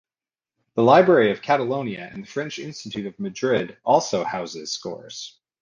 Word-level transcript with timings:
The 0.73 0.81
Library 0.81 1.29
of 1.29 1.43
Catalonia 1.43 2.09
and 2.11 2.23
the 2.23 2.27
French 2.27 2.57
Institute 2.57 3.05
of 3.05 3.19
Madrid 3.19 3.77
also 3.85 4.23
house 4.23 4.53
his 4.53 4.71
scores. 4.71 5.37